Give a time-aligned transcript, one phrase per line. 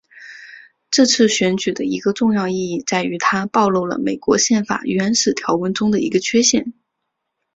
[0.89, 6.73] 这次选举的一个重要意义在于它暴露了美国宪法原始条文中的一个缺陷。